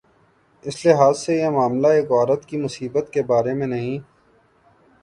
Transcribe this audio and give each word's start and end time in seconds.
اس 0.65 0.85
لحاظ 0.85 1.17
سے 1.19 1.35
یہ 1.35 1.49
معاملہ 1.49 1.87
ایک 1.87 2.11
عورت 2.11 2.45
کی 2.45 2.57
مصیبت 2.57 3.13
کے 3.13 3.23
بارے 3.23 3.53
میں 3.53 3.67
نہیں۔ 3.67 3.99